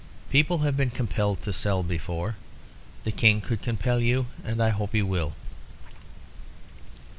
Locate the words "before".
1.83-2.29